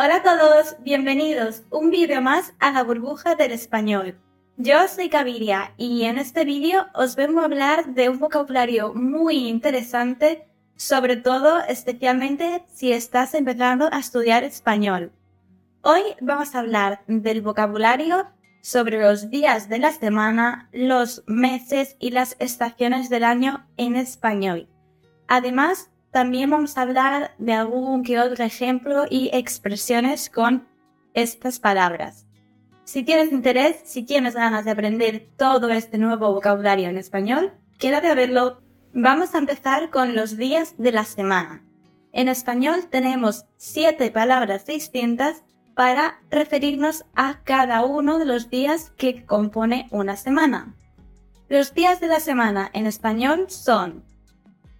Hola 0.00 0.18
a 0.18 0.22
todos, 0.22 0.76
bienvenidos 0.84 1.64
un 1.70 1.90
vídeo 1.90 2.22
más 2.22 2.54
a 2.60 2.70
la 2.70 2.84
burbuja 2.84 3.34
del 3.34 3.50
español. 3.50 4.16
Yo 4.56 4.86
soy 4.86 5.08
Caviria 5.08 5.74
y 5.76 6.04
en 6.04 6.18
este 6.18 6.44
vídeo 6.44 6.86
os 6.94 7.16
vengo 7.16 7.40
a 7.40 7.46
hablar 7.46 7.84
de 7.94 8.08
un 8.08 8.20
vocabulario 8.20 8.94
muy 8.94 9.48
interesante, 9.48 10.46
sobre 10.76 11.16
todo 11.16 11.64
especialmente 11.64 12.64
si 12.72 12.92
estás 12.92 13.34
empezando 13.34 13.88
a 13.90 13.98
estudiar 13.98 14.44
español. 14.44 15.10
Hoy 15.82 16.02
vamos 16.20 16.54
a 16.54 16.60
hablar 16.60 17.00
del 17.08 17.42
vocabulario 17.42 18.28
sobre 18.62 19.02
los 19.02 19.30
días 19.30 19.68
de 19.68 19.80
la 19.80 19.90
semana, 19.90 20.68
los 20.70 21.24
meses 21.26 21.96
y 21.98 22.10
las 22.10 22.36
estaciones 22.38 23.10
del 23.10 23.24
año 23.24 23.66
en 23.76 23.96
español. 23.96 24.68
Además, 25.26 25.90
también 26.10 26.50
vamos 26.50 26.76
a 26.76 26.82
hablar 26.82 27.34
de 27.38 27.52
algún 27.52 28.02
que 28.02 28.18
otro 28.18 28.44
ejemplo 28.44 29.04
y 29.08 29.30
expresiones 29.32 30.30
con 30.30 30.66
estas 31.14 31.58
palabras. 31.58 32.26
Si 32.84 33.02
tienes 33.02 33.32
interés, 33.32 33.80
si 33.84 34.02
tienes 34.02 34.34
ganas 34.34 34.64
de 34.64 34.70
aprender 34.70 35.28
todo 35.36 35.68
este 35.70 35.98
nuevo 35.98 36.32
vocabulario 36.32 36.88
en 36.88 36.96
español, 36.96 37.52
quédate 37.78 38.08
a 38.08 38.14
verlo. 38.14 38.62
Vamos 38.94 39.34
a 39.34 39.38
empezar 39.38 39.90
con 39.90 40.14
los 40.14 40.38
días 40.38 40.74
de 40.78 40.92
la 40.92 41.04
semana. 41.04 41.62
En 42.12 42.28
español 42.28 42.88
tenemos 42.90 43.44
siete 43.58 44.10
palabras 44.10 44.64
distintas 44.64 45.44
para 45.74 46.20
referirnos 46.30 47.04
a 47.14 47.42
cada 47.44 47.84
uno 47.84 48.18
de 48.18 48.24
los 48.24 48.48
días 48.48 48.90
que 48.96 49.26
compone 49.26 49.86
una 49.90 50.16
semana. 50.16 50.74
Los 51.48 51.74
días 51.74 52.00
de 52.00 52.08
la 52.08 52.20
semana 52.20 52.70
en 52.72 52.86
español 52.86 53.46
son 53.48 54.02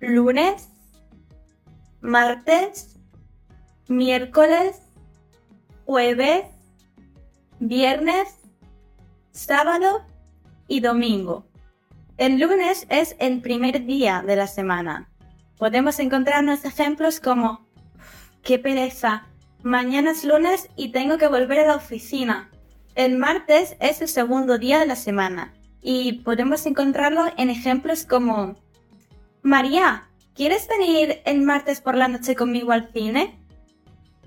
lunes, 0.00 0.68
martes, 2.00 2.96
miércoles, 3.88 4.80
jueves, 5.84 6.44
viernes, 7.60 8.28
sábado 9.32 10.04
y 10.68 10.80
domingo. 10.80 11.46
El 12.16 12.40
lunes 12.40 12.86
es 12.88 13.16
el 13.18 13.40
primer 13.40 13.86
día 13.86 14.22
de 14.26 14.36
la 14.36 14.46
semana. 14.46 15.08
Podemos 15.56 15.98
encontrarnos 15.98 16.64
ejemplos 16.64 17.20
como 17.20 17.66
qué 18.42 18.58
pereza, 18.58 19.26
mañana 19.62 20.12
es 20.12 20.24
lunes 20.24 20.68
y 20.76 20.90
tengo 20.90 21.18
que 21.18 21.28
volver 21.28 21.60
a 21.60 21.66
la 21.66 21.76
oficina. 21.76 22.50
El 22.94 23.18
martes 23.18 23.76
es 23.80 24.00
el 24.00 24.08
segundo 24.08 24.58
día 24.58 24.80
de 24.80 24.86
la 24.86 24.96
semana 24.96 25.54
y 25.80 26.14
podemos 26.24 26.66
encontrarlo 26.66 27.26
en 27.36 27.50
ejemplos 27.50 28.04
como 28.04 28.56
María, 29.42 30.07
¿Quieres 30.38 30.68
venir 30.68 31.20
el 31.24 31.40
martes 31.40 31.80
por 31.80 31.96
la 31.96 32.06
noche 32.06 32.36
conmigo 32.36 32.70
al 32.70 32.92
cine? 32.92 33.44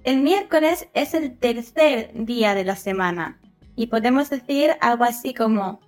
El 0.03 0.17
miércoles 0.17 0.89
es 0.93 1.13
el 1.13 1.37
tercer 1.37 2.11
día 2.13 2.53
de 2.53 2.65
la 2.65 2.75
semana 2.75 3.39
y 3.77 3.87
podemos 3.87 4.29
decir 4.29 4.71
algo 4.81 5.05
así 5.05 5.33
como 5.33 5.79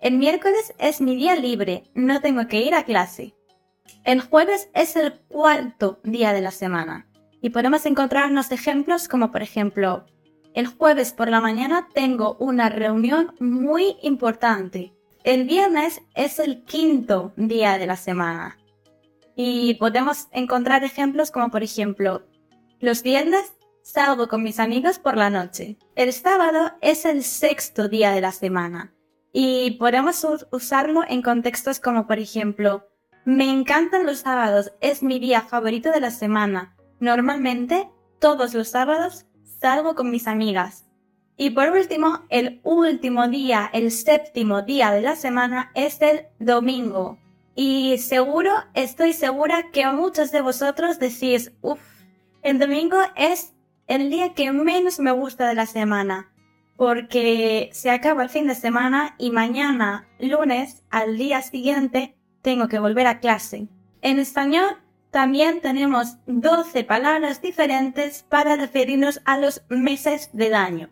el 0.00 0.16
miércoles 0.16 0.72
es 0.78 1.02
mi 1.02 1.14
día 1.14 1.36
libre, 1.36 1.82
no 1.94 2.22
tengo 2.22 2.48
que 2.48 2.62
ir 2.62 2.74
a 2.74 2.84
clase. 2.84 3.34
El 4.04 4.22
jueves 4.22 4.70
es 4.72 4.96
el 4.96 5.12
cuarto 5.28 6.00
día 6.04 6.32
de 6.32 6.40
la 6.40 6.52
semana 6.52 7.06
y 7.42 7.50
podemos 7.50 7.84
encontrarnos 7.84 8.52
ejemplos 8.52 9.08
como 9.08 9.30
por 9.30 9.42
ejemplo 9.42 10.06
el 10.54 10.68
jueves 10.68 11.12
por 11.12 11.28
la 11.28 11.42
mañana 11.42 11.86
tengo 11.92 12.38
una 12.40 12.70
reunión 12.70 13.34
muy 13.40 13.98
importante. 14.00 14.94
El 15.22 15.44
viernes 15.44 16.00
es 16.14 16.38
el 16.38 16.64
quinto 16.64 17.34
día 17.36 17.76
de 17.76 17.86
la 17.86 17.96
semana 17.96 18.56
y 19.36 19.74
podemos 19.74 20.28
encontrar 20.32 20.82
ejemplos 20.82 21.30
como 21.30 21.50
por 21.50 21.62
ejemplo, 21.62 22.26
los 22.80 23.02
viernes 23.02 23.52
salgo 23.82 24.26
con 24.26 24.42
mis 24.42 24.58
amigos 24.58 24.98
por 24.98 25.16
la 25.16 25.30
noche. 25.30 25.78
El 25.94 26.12
sábado 26.12 26.72
es 26.80 27.04
el 27.04 27.22
sexto 27.22 27.88
día 27.88 28.10
de 28.10 28.22
la 28.22 28.32
semana 28.32 28.94
y 29.32 29.72
podemos 29.72 30.26
usarlo 30.50 31.02
en 31.06 31.22
contextos 31.22 31.78
como 31.78 32.06
por 32.06 32.18
ejemplo, 32.18 32.88
me 33.26 33.50
encantan 33.50 34.06
los 34.06 34.20
sábados, 34.20 34.72
es 34.80 35.02
mi 35.02 35.18
día 35.18 35.42
favorito 35.42 35.90
de 35.90 36.00
la 36.00 36.10
semana. 36.10 36.76
Normalmente, 37.00 37.90
todos 38.20 38.54
los 38.54 38.68
sábados 38.68 39.26
salgo 39.60 39.94
con 39.94 40.10
mis 40.10 40.26
amigas. 40.26 40.86
Y 41.36 41.50
por 41.50 41.70
último, 41.70 42.20
el 42.30 42.60
último 42.62 43.28
día, 43.28 43.68
el 43.72 43.90
séptimo 43.90 44.62
día 44.62 44.92
de 44.92 45.02
la 45.02 45.16
semana 45.16 45.70
es 45.74 46.00
el 46.00 46.28
domingo. 46.38 47.18
Y 47.58 47.96
seguro, 47.96 48.52
estoy 48.74 49.14
segura 49.14 49.70
que 49.72 49.86
muchos 49.86 50.30
de 50.30 50.42
vosotros 50.42 50.98
decís, 50.98 51.52
uff, 51.62 51.80
el 52.42 52.58
domingo 52.58 52.98
es 53.16 53.54
el 53.86 54.10
día 54.10 54.34
que 54.34 54.52
menos 54.52 55.00
me 55.00 55.10
gusta 55.10 55.48
de 55.48 55.54
la 55.54 55.64
semana, 55.64 56.30
porque 56.76 57.70
se 57.72 57.88
acaba 57.88 58.22
el 58.22 58.28
fin 58.28 58.46
de 58.46 58.54
semana 58.54 59.14
y 59.16 59.30
mañana, 59.30 60.06
lunes, 60.18 60.84
al 60.90 61.16
día 61.16 61.40
siguiente, 61.40 62.14
tengo 62.42 62.68
que 62.68 62.78
volver 62.78 63.06
a 63.06 63.20
clase. 63.20 63.68
En 64.02 64.18
español 64.18 64.76
también 65.10 65.62
tenemos 65.62 66.18
12 66.26 66.84
palabras 66.84 67.40
diferentes 67.40 68.22
para 68.28 68.56
referirnos 68.56 69.22
a 69.24 69.38
los 69.38 69.62
meses 69.70 70.28
del 70.34 70.54
año. 70.54 70.90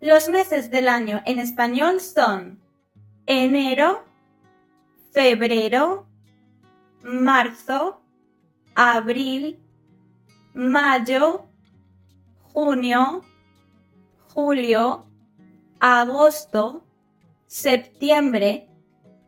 Los 0.00 0.28
meses 0.30 0.68
del 0.72 0.88
año 0.88 1.22
en 1.26 1.38
español 1.38 2.00
son 2.00 2.60
enero, 3.26 4.04
febrero, 5.16 6.06
marzo, 7.02 8.02
abril, 8.74 9.58
mayo, 10.52 11.46
junio, 12.52 13.24
julio, 14.34 15.06
agosto, 15.80 16.84
septiembre, 17.46 18.68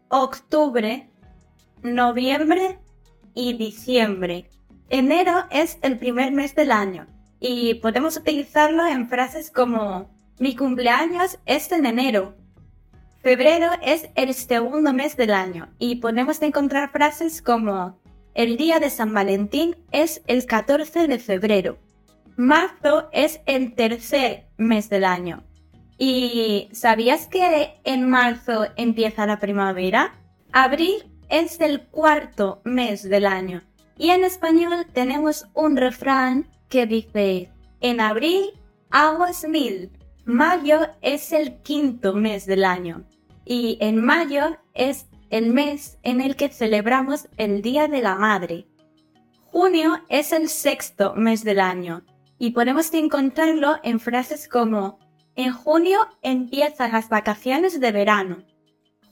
octubre, 0.09 1.09
noviembre 1.83 2.79
y 3.33 3.55
diciembre. 3.55 4.51
Enero 4.91 5.47
es 5.51 5.79
el 5.81 5.99
primer 5.99 6.33
mes 6.33 6.55
del 6.55 6.71
año 6.71 7.07
y 7.41 7.77
podemos 7.77 8.19
utilizarlo 8.19 8.87
en 8.87 9.09
frases 9.09 9.51
como 9.51 10.11
mi 10.39 10.55
cumpleaños 10.55 11.39
es 11.47 11.73
en 11.73 11.87
enero 11.87 12.37
Febrero 13.23 13.71
es 13.83 14.09
el 14.15 14.33
segundo 14.33 14.93
mes 14.93 15.17
del 15.17 15.33
año 15.33 15.69
y 15.79 15.97
podemos 15.97 16.41
encontrar 16.41 16.93
frases 16.93 17.43
como 17.43 17.99
el 18.35 18.57
día 18.57 18.79
de 18.79 18.91
San 18.91 19.13
Valentín 19.13 19.77
es 19.91 20.23
el 20.29 20.47
14 20.47 21.09
de 21.09 21.19
febrero. 21.19 21.79
Marzo 22.37 23.09
es 23.13 23.41
el 23.47 23.75
tercer 23.75 24.47
mes 24.57 24.89
del 24.89 25.05
año. 25.05 25.43
¿Y 25.99 26.69
sabías 26.71 27.27
que 27.27 27.81
en 27.83 28.09
marzo 28.09 28.67
empieza 28.77 29.27
la 29.27 29.41
primavera? 29.41 30.15
Abril 30.53 31.13
es 31.29 31.61
el 31.61 31.83
cuarto 31.89 32.61
mes 32.63 33.03
del 33.03 33.27
año. 33.27 33.65
Y 33.97 34.11
en 34.11 34.23
español 34.23 34.87
tenemos 34.93 35.49
un 35.55 35.77
refrán 35.77 36.49
que 36.69 36.87
dice, 36.87 37.51
en 37.81 38.01
abril 38.01 38.53
aguas 38.91 39.45
mil, 39.49 39.91
Mayo 40.29 40.81
es 41.01 41.33
el 41.33 41.63
quinto 41.63 42.13
mes 42.13 42.45
del 42.45 42.67
año 42.67 43.07
y 43.47 43.79
en 43.81 44.05
mayo 44.05 44.59
es 44.75 45.07
el 45.31 45.55
mes 45.55 45.99
en 46.03 46.21
el 46.21 46.37
que 46.37 46.51
celebramos 46.51 47.31
el 47.39 47.63
Día 47.63 47.89
de 47.89 48.03
la 48.03 48.15
Madre. 48.15 48.67
Junio 49.47 50.03
es 50.11 50.33
el 50.33 50.51
sexto 50.51 51.15
mes 51.15 51.45
del 51.45 51.61
año 51.61 52.05
y 52.39 52.51
podemos 52.51 52.93
encontrarlo 52.93 53.77
en 53.83 54.01
frases 54.01 54.49
como 54.49 54.99
en 55.35 55.51
junio 55.51 56.01
empiezan 56.21 56.93
las 56.93 57.09
vacaciones 57.09 57.81
de 57.81 57.91
verano. 57.91 58.45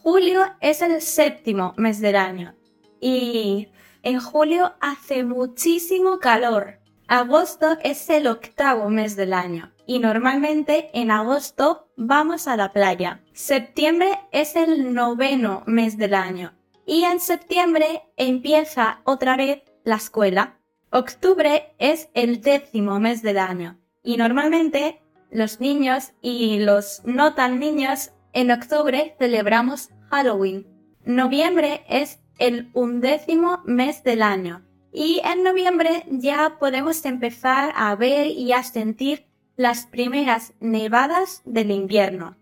Julio 0.03 0.43
es 0.61 0.83
el 0.83 1.01
séptimo 1.01 1.73
mes 1.79 1.99
del 2.03 2.17
año 2.17 2.55
y 3.01 3.69
en 4.03 4.21
julio 4.21 4.75
hace 4.83 5.25
muchísimo 5.25 6.19
calor. 6.19 6.79
Agosto 7.09 7.79
es 7.85 8.11
el 8.11 8.27
octavo 8.27 8.91
mes 8.91 9.15
del 9.15 9.33
año 9.33 9.73
y 9.87 10.01
normalmente 10.01 10.91
en 10.93 11.13
agosto 11.13 11.89
vamos 11.97 12.49
a 12.49 12.57
la 12.57 12.73
playa. 12.73 13.23
Septiembre 13.33 14.19
es 14.33 14.57
el 14.57 14.93
noveno 14.93 15.63
mes 15.67 15.97
del 15.99 16.15
año 16.15 16.53
y 16.85 17.05
en 17.05 17.21
septiembre 17.21 18.03
empieza 18.17 19.03
otra 19.05 19.37
vez 19.37 19.63
la 19.85 19.95
escuela. 19.95 20.59
Octubre 20.91 21.73
es 21.79 22.09
el 22.15 22.41
décimo 22.41 22.99
mes 22.99 23.23
del 23.23 23.39
año 23.39 23.79
y 24.03 24.17
normalmente 24.17 25.01
los 25.31 25.61
niños 25.61 26.13
y 26.21 26.59
los 26.59 27.03
no 27.05 27.35
tan 27.35 27.61
niños 27.61 28.11
en 28.33 28.51
octubre 28.51 29.15
celebramos 29.21 29.91
Halloween. 30.11 30.67
Noviembre 31.05 31.85
es 31.89 32.19
el 32.39 32.69
undécimo 32.75 33.63
mes 33.65 34.03
del 34.03 34.23
año 34.23 34.67
y 34.93 35.21
en 35.25 35.43
noviembre 35.43 36.05
ya 36.11 36.57
podemos 36.59 37.05
empezar 37.05 37.73
a 37.77 37.95
ver 37.97 38.29
y 38.29 38.53
a 38.53 38.63
sentir 38.63 39.27
las 39.57 39.87
primeras 39.87 40.53
nevadas 40.61 41.43
del 41.45 41.71
invierno. 41.71 42.37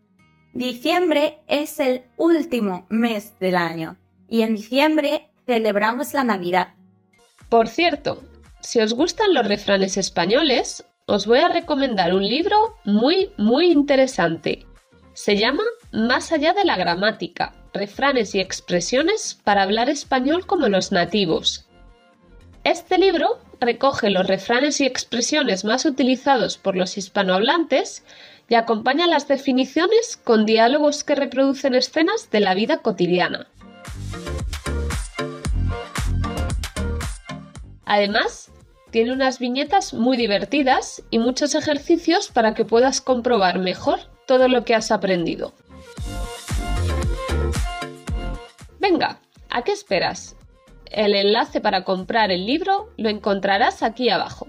Diciembre 0.52 1.40
es 1.48 1.80
el 1.80 2.02
último 2.16 2.86
mes 2.88 3.38
del 3.40 3.56
año 3.56 3.96
y 4.28 4.42
en 4.42 4.56
diciembre 4.56 5.30
celebramos 5.46 6.14
la 6.14 6.24
Navidad. 6.24 6.74
Por 7.48 7.68
cierto, 7.68 8.22
si 8.60 8.80
os 8.80 8.94
gustan 8.94 9.34
los 9.34 9.46
refranes 9.46 9.96
españoles, 9.96 10.84
os 11.06 11.26
voy 11.26 11.40
a 11.40 11.48
recomendar 11.48 12.14
un 12.14 12.26
libro 12.26 12.56
muy, 12.84 13.30
muy 13.36 13.66
interesante. 13.70 14.66
Se 15.12 15.36
llama 15.36 15.64
Más 15.92 16.32
allá 16.32 16.52
de 16.52 16.64
la 16.64 16.76
gramática, 16.76 17.54
refranes 17.72 18.34
y 18.34 18.40
expresiones 18.40 19.38
para 19.44 19.62
hablar 19.62 19.90
español 19.90 20.46
como 20.46 20.68
los 20.68 20.92
nativos. 20.92 21.68
Este 22.64 22.96
libro 22.96 23.38
recoge 23.60 24.08
los 24.08 24.26
refranes 24.26 24.80
y 24.80 24.86
expresiones 24.86 25.66
más 25.66 25.84
utilizados 25.84 26.56
por 26.56 26.76
los 26.76 26.96
hispanohablantes 26.96 28.02
y 28.48 28.54
acompaña 28.54 29.06
las 29.06 29.28
definiciones 29.28 30.16
con 30.16 30.46
diálogos 30.46 31.04
que 31.04 31.14
reproducen 31.14 31.74
escenas 31.74 32.30
de 32.30 32.40
la 32.40 32.54
vida 32.54 32.78
cotidiana. 32.78 33.48
Además, 37.84 38.50
tiene 38.90 39.12
unas 39.12 39.38
viñetas 39.38 39.92
muy 39.92 40.16
divertidas 40.16 41.02
y 41.10 41.18
muchos 41.18 41.54
ejercicios 41.54 42.30
para 42.30 42.54
que 42.54 42.64
puedas 42.64 43.02
comprobar 43.02 43.58
mejor 43.58 44.00
todo 44.26 44.48
lo 44.48 44.64
que 44.64 44.74
has 44.74 44.90
aprendido. 44.90 45.52
Venga, 48.78 49.20
¿a 49.50 49.62
qué 49.62 49.72
esperas? 49.72 50.34
El 50.96 51.16
enlace 51.16 51.60
para 51.60 51.82
comprar 51.82 52.30
el 52.30 52.46
libro 52.46 52.92
lo 52.96 53.08
encontrarás 53.08 53.82
aquí 53.82 54.10
abajo. 54.10 54.46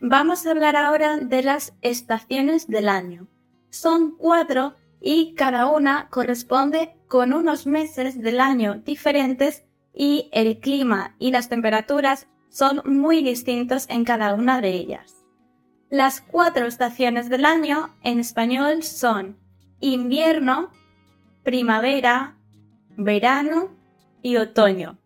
Vamos 0.00 0.46
a 0.46 0.52
hablar 0.52 0.76
ahora 0.76 1.16
de 1.16 1.42
las 1.42 1.74
estaciones 1.82 2.68
del 2.68 2.88
año. 2.88 3.26
Son 3.70 4.16
cuatro 4.16 4.76
y 5.00 5.34
cada 5.34 5.66
una 5.66 6.08
corresponde 6.08 6.94
con 7.08 7.32
unos 7.32 7.66
meses 7.66 8.22
del 8.22 8.38
año 8.38 8.74
diferentes 8.74 9.64
y 9.92 10.28
el 10.32 10.60
clima 10.60 11.16
y 11.18 11.32
las 11.32 11.48
temperaturas 11.48 12.28
son 12.48 12.80
muy 12.84 13.24
distintos 13.24 13.88
en 13.88 14.04
cada 14.04 14.34
una 14.34 14.60
de 14.60 14.70
ellas. 14.70 15.24
Las 15.90 16.20
cuatro 16.20 16.66
estaciones 16.66 17.28
del 17.28 17.44
año 17.44 17.96
en 18.04 18.20
español 18.20 18.84
son 18.84 19.36
invierno, 19.80 20.70
primavera, 21.42 22.36
verano 22.96 23.68
y 24.22 24.36
otoño. 24.36 24.98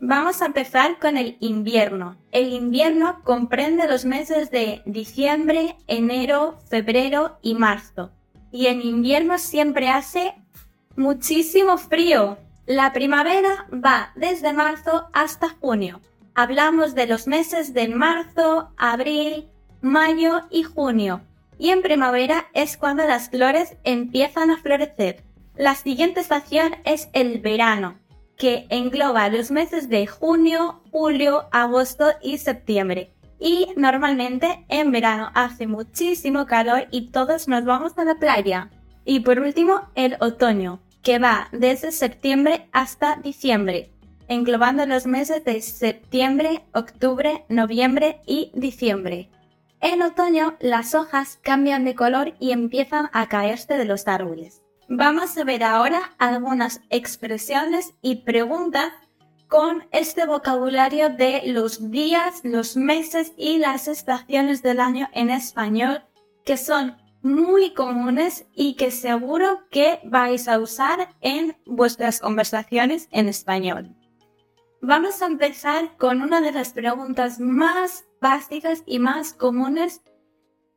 Vamos 0.00 0.42
a 0.42 0.46
empezar 0.46 0.98
con 0.98 1.16
el 1.16 1.36
invierno. 1.38 2.16
El 2.32 2.52
invierno 2.52 3.20
comprende 3.22 3.86
los 3.86 4.04
meses 4.04 4.50
de 4.50 4.82
diciembre, 4.84 5.76
enero, 5.86 6.58
febrero 6.68 7.38
y 7.40 7.54
marzo. 7.54 8.10
Y 8.50 8.66
en 8.66 8.82
invierno 8.82 9.38
siempre 9.38 9.88
hace 9.88 10.34
muchísimo 10.96 11.78
frío. 11.78 12.38
La 12.66 12.92
primavera 12.92 13.68
va 13.72 14.12
desde 14.16 14.52
marzo 14.52 15.08
hasta 15.12 15.50
junio. 15.50 16.00
Hablamos 16.34 16.94
de 16.96 17.06
los 17.06 17.26
meses 17.28 17.72
de 17.72 17.88
marzo, 17.88 18.70
abril, 18.76 19.48
mayo 19.82 20.42
y 20.50 20.64
junio. 20.64 21.20
Y 21.58 21.70
en 21.70 21.82
primavera 21.82 22.46
es 22.54 22.76
cuando 22.76 23.04
las 23.04 23.30
flores 23.30 23.76
empiezan 23.84 24.50
a 24.50 24.56
florecer. 24.56 25.22
La 25.62 25.76
siguiente 25.76 26.18
estación 26.18 26.74
es 26.84 27.08
el 27.12 27.38
verano, 27.38 27.96
que 28.36 28.66
engloba 28.68 29.28
los 29.28 29.52
meses 29.52 29.88
de 29.88 30.08
junio, 30.08 30.82
julio, 30.90 31.44
agosto 31.52 32.06
y 32.20 32.38
septiembre. 32.38 33.12
Y 33.38 33.68
normalmente 33.76 34.66
en 34.68 34.90
verano 34.90 35.30
hace 35.34 35.68
muchísimo 35.68 36.46
calor 36.46 36.88
y 36.90 37.12
todos 37.12 37.46
nos 37.46 37.64
vamos 37.64 37.96
a 37.96 38.04
la 38.04 38.16
playa. 38.16 38.70
Y 39.04 39.20
por 39.20 39.38
último, 39.38 39.82
el 39.94 40.16
otoño, 40.18 40.80
que 41.00 41.20
va 41.20 41.46
desde 41.52 41.92
septiembre 41.92 42.68
hasta 42.72 43.20
diciembre, 43.22 43.92
englobando 44.26 44.84
los 44.84 45.06
meses 45.06 45.44
de 45.44 45.60
septiembre, 45.60 46.64
octubre, 46.74 47.44
noviembre 47.48 48.20
y 48.26 48.50
diciembre. 48.56 49.30
En 49.80 50.02
otoño 50.02 50.56
las 50.58 50.96
hojas 50.96 51.38
cambian 51.40 51.84
de 51.84 51.94
color 51.94 52.34
y 52.40 52.50
empiezan 52.50 53.10
a 53.12 53.28
caerse 53.28 53.78
de 53.78 53.84
los 53.84 54.08
árboles. 54.08 54.61
Vamos 54.94 55.38
a 55.38 55.44
ver 55.44 55.64
ahora 55.64 56.12
algunas 56.18 56.82
expresiones 56.90 57.94
y 58.02 58.16
preguntas 58.16 58.92
con 59.48 59.86
este 59.90 60.26
vocabulario 60.26 61.08
de 61.08 61.44
los 61.46 61.90
días, 61.90 62.42
los 62.44 62.76
meses 62.76 63.32
y 63.38 63.56
las 63.56 63.88
estaciones 63.88 64.62
del 64.62 64.80
año 64.80 65.08
en 65.14 65.30
español 65.30 66.02
que 66.44 66.58
son 66.58 66.98
muy 67.22 67.72
comunes 67.72 68.44
y 68.54 68.74
que 68.74 68.90
seguro 68.90 69.60
que 69.70 70.00
vais 70.04 70.46
a 70.46 70.58
usar 70.58 71.08
en 71.22 71.56
vuestras 71.64 72.20
conversaciones 72.20 73.08
en 73.12 73.28
español. 73.28 73.96
Vamos 74.82 75.22
a 75.22 75.26
empezar 75.26 75.96
con 75.96 76.20
una 76.20 76.42
de 76.42 76.52
las 76.52 76.74
preguntas 76.74 77.40
más 77.40 78.04
básicas 78.20 78.82
y 78.84 78.98
más 78.98 79.32
comunes 79.32 80.02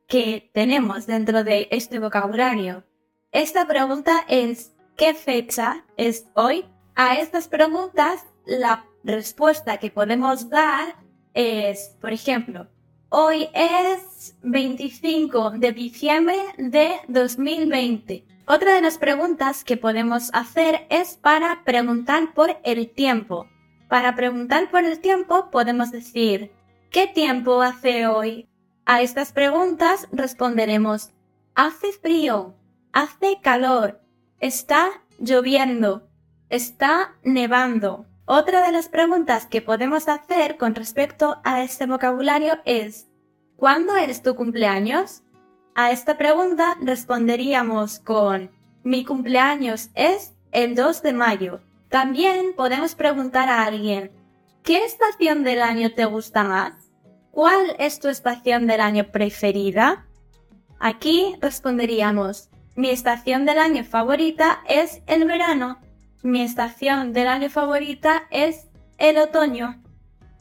que 0.08 0.50
tenemos 0.54 1.06
dentro 1.06 1.44
de 1.44 1.68
este 1.70 1.98
vocabulario. 1.98 2.82
Esta 3.32 3.66
pregunta 3.66 4.24
es 4.28 4.72
¿qué 4.96 5.14
fecha 5.14 5.84
es 5.96 6.26
hoy? 6.34 6.64
A 6.94 7.16
estas 7.16 7.48
preguntas 7.48 8.24
la 8.46 8.86
respuesta 9.04 9.78
que 9.78 9.90
podemos 9.90 10.48
dar 10.48 10.96
es, 11.34 11.96
por 12.00 12.12
ejemplo, 12.12 12.68
Hoy 13.08 13.48
es 13.54 14.36
25 14.42 15.52
de 15.58 15.70
diciembre 15.70 16.36
de 16.58 16.96
2020. 17.06 18.26
Otra 18.48 18.74
de 18.74 18.80
las 18.80 18.98
preguntas 18.98 19.62
que 19.62 19.76
podemos 19.76 20.30
hacer 20.32 20.88
es 20.90 21.16
para 21.16 21.62
preguntar 21.64 22.34
por 22.34 22.58
el 22.64 22.90
tiempo. 22.90 23.46
Para 23.88 24.16
preguntar 24.16 24.72
por 24.72 24.84
el 24.84 24.98
tiempo 24.98 25.52
podemos 25.52 25.92
decir, 25.92 26.50
¿qué 26.90 27.06
tiempo 27.06 27.62
hace 27.62 28.08
hoy? 28.08 28.48
A 28.86 29.02
estas 29.02 29.32
preguntas 29.32 30.08
responderemos, 30.10 31.10
hace 31.54 31.92
frío, 31.92 32.56
hace 32.96 33.40
calor, 33.42 34.00
está 34.40 35.02
lloviendo, 35.18 36.08
está 36.48 37.14
nevando. 37.22 38.06
Otra 38.24 38.64
de 38.64 38.72
las 38.72 38.88
preguntas 38.88 39.44
que 39.44 39.60
podemos 39.60 40.08
hacer 40.08 40.56
con 40.56 40.74
respecto 40.74 41.36
a 41.44 41.62
este 41.62 41.84
vocabulario 41.84 42.54
es, 42.64 43.06
¿cuándo 43.56 43.94
es 43.96 44.22
tu 44.22 44.34
cumpleaños? 44.34 45.22
A 45.74 45.90
esta 45.90 46.16
pregunta 46.16 46.78
responderíamos 46.80 47.98
con, 47.98 48.50
mi 48.82 49.04
cumpleaños 49.04 49.90
es 49.94 50.32
el 50.50 50.74
2 50.74 51.02
de 51.02 51.12
mayo. 51.12 51.60
También 51.90 52.54
podemos 52.56 52.94
preguntar 52.94 53.50
a 53.50 53.64
alguien, 53.64 54.10
¿qué 54.62 54.86
estación 54.86 55.44
del 55.44 55.60
año 55.60 55.92
te 55.92 56.06
gusta 56.06 56.44
más? 56.44 56.72
¿Cuál 57.30 57.76
es 57.78 58.00
tu 58.00 58.08
estación 58.08 58.66
del 58.66 58.80
año 58.80 59.12
preferida? 59.12 60.06
Aquí 60.80 61.36
responderíamos, 61.42 62.48
mi 62.76 62.90
estación 62.90 63.46
del 63.46 63.58
año 63.58 63.84
favorita 63.84 64.60
es 64.68 65.02
el 65.06 65.24
verano 65.24 65.78
mi 66.26 66.42
estación 66.42 67.12
del 67.12 67.28
año 67.28 67.48
favorita 67.48 68.24
es 68.30 68.66
el 68.98 69.18
otoño. 69.18 69.80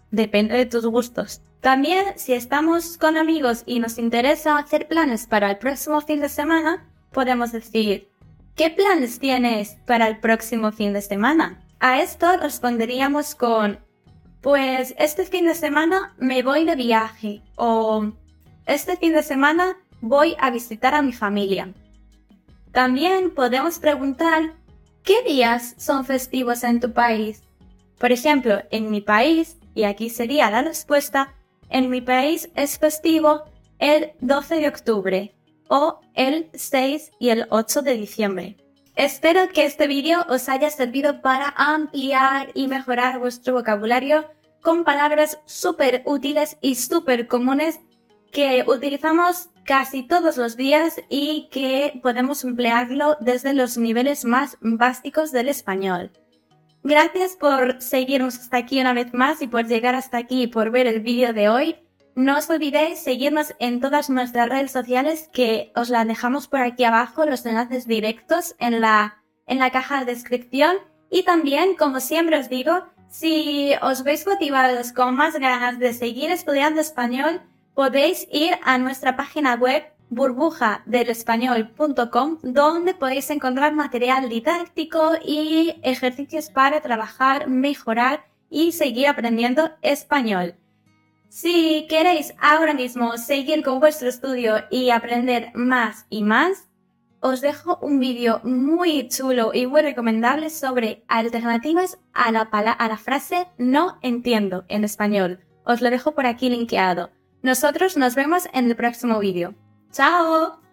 Depende 0.10 0.58
de 0.58 0.65
tus 0.65 0.86
gustos. 0.86 1.42
También 1.62 2.18
si 2.18 2.34
estamos 2.34 2.98
con 2.98 3.18
amigos 3.18 3.63
y 3.65 3.80
nos 3.80 3.98
interesa 3.98 4.58
hacer 4.58 4.88
planes 4.88 5.27
para 5.27 5.50
el 5.51 5.58
próximo 5.58 6.01
fin 6.01 6.22
de 6.22 6.30
semana, 6.30 6.89
podemos 7.12 7.51
decir, 7.51 8.10
¿qué 8.56 8.70
planes 8.72 9.20
tienes 9.20 9.77
para 9.86 10.08
el 10.08 10.20
próximo 10.20 10.72
fin 10.72 10.94
de 10.94 11.01
semana? 11.01 11.62
A 11.80 12.01
esto 12.01 12.38
responderíamos 12.38 13.36
con, 13.36 13.80
pues 14.42 14.96
este 14.98 15.25
fin 15.25 15.46
de 15.46 15.56
semana 15.56 16.15
me 16.18 16.42
voy 16.44 16.65
de 16.65 16.75
viaje 16.75 17.42
o 17.58 18.12
este 18.65 18.98
fin 18.98 19.13
de 19.13 19.24
semana 19.24 19.77
voy 20.01 20.36
a 20.39 20.50
visitar 20.50 20.96
a 20.96 21.01
mi 21.01 21.13
familia. 21.13 21.74
También 22.75 23.32
podemos 23.32 23.79
preguntar 23.79 24.53
¿Qué 25.01 25.24
días 25.24 25.75
son 25.77 26.03
festivos 26.03 26.62
en 26.65 26.82
tu 26.82 26.91
país? 26.91 27.41
Por 27.98 28.12
ejemplo, 28.12 28.63
en 28.70 28.91
mi 28.91 29.00
país, 29.00 29.55
y 29.74 29.86
aquí 29.86 30.10
sería 30.10 30.51
la 30.51 30.62
respuesta, 30.62 31.34
en 31.70 31.89
mi 31.89 32.01
país 32.01 32.50
es 32.53 32.77
festivo 32.77 33.46
el 33.79 34.12
12 34.20 34.55
de 34.55 34.67
octubre 34.67 35.36
o 35.70 36.01
el 36.15 36.50
6 36.53 37.12
y 37.17 37.29
el 37.29 37.48
8 37.50 37.82
de 37.82 37.94
diciembre. 37.94 38.58
Espero 38.98 39.48
que 39.53 39.63
este 39.63 39.88
vídeo 39.88 40.25
os 40.27 40.50
haya 40.50 40.70
servido 40.70 41.22
para 41.22 41.53
ampliar 41.55 42.51
y 42.55 42.67
mejorar 42.67 43.20
vuestro 43.20 43.53
vocabulario 43.53 44.25
con 44.62 44.84
palabras 44.84 45.39
súper 45.46 46.01
útiles 46.05 46.58
y 46.60 46.75
súper 46.75 47.27
comunes 47.27 47.79
que 48.36 48.65
utilizamos 48.68 49.48
casi 49.63 50.04
todos 50.04 50.36
los 50.36 50.58
días 50.58 51.01
y 51.08 51.48
que 51.51 52.01
podemos 52.04 52.44
emplearlo 52.44 53.15
desde 53.22 53.54
los 53.54 53.77
niveles 53.77 54.25
más 54.25 54.58
básicos 54.60 55.32
del 55.32 55.48
español. 55.48 56.12
Gracias 56.84 57.38
por 57.38 57.82
seguirnos 57.82 58.38
hasta 58.38 58.58
aquí 58.58 58.82
una 58.82 58.92
vez 58.92 59.13
más 59.13 59.42
y 59.42 59.48
por 59.48 59.65
llegar 59.65 59.96
hasta 59.96 60.18
aquí 60.18 60.44
y 60.44 60.48
por 60.48 60.70
ver 60.70 60.86
el 60.86 61.00
vídeo 61.00 61.32
de 61.32 61.48
hoy. 61.48 61.77
No 62.15 62.38
os 62.38 62.50
olvidéis 62.50 63.00
seguirnos 63.00 63.56
en 63.60 63.80
todas 63.80 64.10
nuestras 64.10 64.50
redes 64.50 64.72
sociales 64.72 65.30
que 65.32 65.72
os 65.74 65.88
las 65.88 66.06
dejamos 66.06 66.50
por 66.50 66.60
aquí 66.60 66.84
abajo, 66.84 67.25
los 67.25 67.46
enlaces 67.46 67.88
directos 67.88 68.54
en 68.60 68.82
la, 68.82 69.24
en 69.48 69.60
la 69.60 69.72
caja 69.72 70.00
de 70.04 70.13
descripción. 70.13 70.75
Y 71.10 71.24
también, 71.24 71.77
como 71.77 72.01
siempre 72.01 72.38
os 72.38 72.50
digo, 72.50 72.84
Si 73.08 73.72
os 73.82 74.04
veis 74.04 74.27
motivados 74.27 74.92
con 74.92 75.15
más 75.15 75.39
ganas 75.39 75.80
de 75.80 75.94
seguir 75.94 76.32
estudiando 76.32 76.82
español, 76.82 77.42
podéis 77.75 78.27
ir 78.32 78.58
a 78.63 78.79
nuestra 78.79 79.15
página 79.15 79.53
web 79.55 79.84
burbujadelespañol.com 80.10 82.38
donde 82.41 82.94
podéis 82.94 83.29
encontrar 83.29 83.75
material 83.75 84.29
didáctico 84.29 85.12
y 85.24 85.75
ejercicios 85.84 86.50
para 86.50 86.82
trabajar, 86.82 87.48
mejorar 87.48 88.25
y 88.50 88.72
seguir 88.72 89.08
aprendiendo 89.08 89.70
español. 89.82 90.55
Si 91.27 91.86
queréis 91.89 92.34
ahora 92.39 92.74
mismo 92.74 93.17
seguir 93.17 93.62
con 93.63 93.82
vuestro 93.82 94.08
estudio 94.08 94.63
y 94.72 94.91
aprender 94.91 95.51
más 95.53 96.05
y 96.10 96.24
más, 96.24 96.70
os 97.20 97.41
dejo 97.41 97.77
un 97.82 98.00
vídeo 98.00 98.39
muy 98.44 99.10
chulo 99.10 99.51
y 99.53 99.65
muy 99.65 99.82
recomendable 99.82 100.50
sobre 100.50 101.03
alternativas 101.08 102.00
a 102.13 102.32
la, 102.32 102.41
a 102.41 102.88
la 102.88 102.98
frase 102.98 103.48
no 103.58 103.98
entiendo 104.01 104.63
en 104.70 104.86
español. 104.86 105.41
Os 105.65 105.82
lo 105.82 105.89
dejo 105.89 106.13
por 106.13 106.27
aquí 106.27 106.50
linkeado. 106.50 107.10
Nosotros 107.46 107.96
nos 107.96 108.16
vemos 108.16 108.48
en 108.54 108.66
el 108.66 108.75
próximo 108.75 109.20
vídeo. 109.20 109.54
¡Chao! 109.92 110.64